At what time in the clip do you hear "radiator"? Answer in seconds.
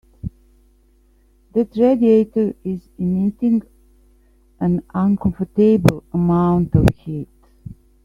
1.77-2.55